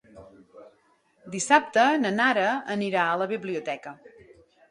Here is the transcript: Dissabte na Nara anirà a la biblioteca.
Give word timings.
Dissabte 1.35 1.83
na 2.05 2.13
Nara 2.15 2.47
anirà 2.77 3.05
a 3.11 3.19
la 3.23 3.27
biblioteca. 3.35 3.93